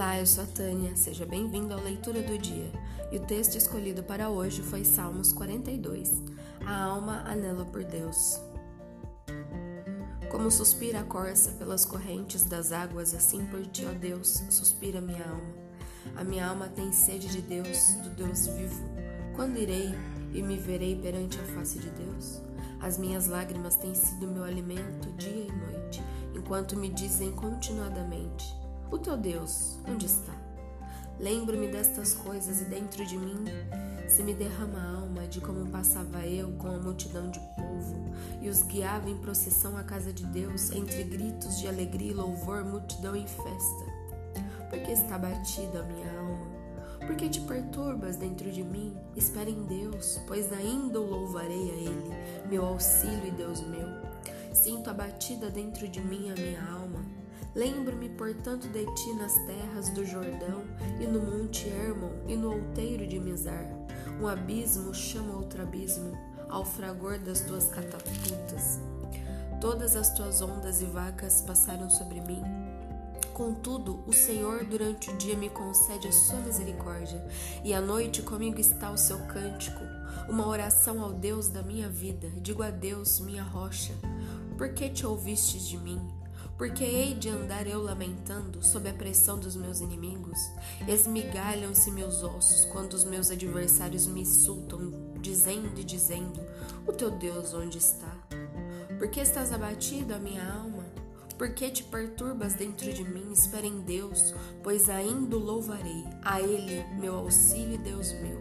[0.00, 2.72] Olá, eu sou a Tânia, seja bem-vindo à leitura do dia.
[3.12, 6.22] E o texto escolhido para hoje foi Salmos 42.
[6.64, 8.40] A alma anela por Deus.
[10.30, 15.22] Como suspira a corça pelas correntes das águas, assim por ti, ó Deus, suspira minha
[15.22, 15.54] alma.
[16.16, 18.82] A minha alma tem sede de Deus, do Deus vivo.
[19.36, 19.94] Quando irei
[20.32, 22.40] e me verei perante a face de Deus?
[22.80, 26.02] As minhas lágrimas têm sido meu alimento dia e noite,
[26.34, 28.59] enquanto me dizem continuadamente:
[28.90, 30.34] o teu Deus, onde está?
[31.18, 33.44] Lembro-me destas coisas e dentro de mim
[34.08, 38.48] se me derrama a alma de como passava eu com a multidão de povo e
[38.48, 43.14] os guiava em procissão à casa de Deus entre gritos de alegria e louvor, multidão
[43.14, 44.00] em festa.
[44.68, 46.60] Porque está batida a minha alma?
[47.06, 48.96] Porque te perturbas dentro de mim?
[49.16, 53.88] Espera em Deus, pois ainda o louvarei a Ele, meu auxílio e Deus meu.
[54.52, 57.20] Sinto abatida dentro de mim a minha alma
[57.54, 60.62] Lembro-me, portanto, de ti nas terras do Jordão,
[61.00, 63.66] e no monte Hermon, e no outeiro de Mizar.
[64.20, 66.16] Um abismo chama outro abismo,
[66.48, 68.78] ao fragor das tuas catapultas.
[69.60, 72.42] Todas as tuas ondas e vacas passaram sobre mim.
[73.34, 77.26] Contudo, o Senhor durante o dia me concede a sua misericórdia,
[77.64, 79.80] e à noite comigo está o seu cântico,
[80.28, 82.30] uma oração ao Deus da minha vida.
[82.36, 83.94] Digo a Deus, minha rocha,
[84.60, 85.98] por que te ouvistes de mim?
[86.58, 90.38] Porque hei de andar eu lamentando sob a pressão dos meus inimigos?
[90.86, 96.38] Esmigalham-se meus ossos quando os meus adversários me insultam, dizendo e dizendo:
[96.86, 98.14] O teu Deus onde está?
[98.98, 100.84] Por que estás abatido, a minha alma?
[101.38, 103.32] Por que te perturbas dentro de mim?
[103.32, 106.04] Espera em Deus, pois ainda o louvarei.
[106.22, 108.38] A Ele, meu auxílio e Deus meu.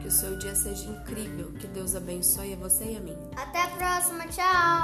[0.00, 1.50] Que o seu dia seja incrível.
[1.54, 3.18] Que Deus abençoe a você e a mim.
[3.34, 4.28] Até a próxima.
[4.28, 4.83] Tchau.